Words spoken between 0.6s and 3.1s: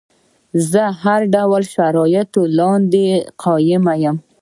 زه تر هر ډول شرایطو لاندې